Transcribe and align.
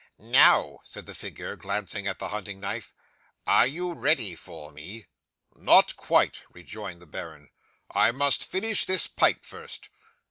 '"Now," 0.17 0.79
said 0.83 1.05
the 1.05 1.13
figure, 1.13 1.55
glancing 1.55 2.07
at 2.07 2.17
the 2.17 2.29
hunting 2.29 2.59
knife, 2.59 2.91
"are 3.45 3.67
you 3.67 3.93
ready 3.93 4.33
for 4.35 4.71
me?" 4.71 5.05
'"Not 5.55 5.95
quite," 5.95 6.41
rejoined 6.51 7.03
the 7.03 7.05
baron; 7.05 7.51
"I 7.91 8.11
must 8.11 8.43
finish 8.43 8.85
this 8.85 9.05
pipe 9.05 9.45
first." 9.45 9.89